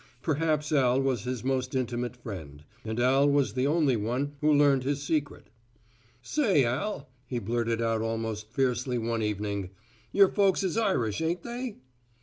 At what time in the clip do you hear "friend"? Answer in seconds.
2.17-2.63